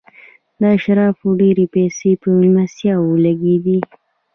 [0.59, 3.79] د اشرافو ډېرې پیسې په مېلمستیاوو لګېدې.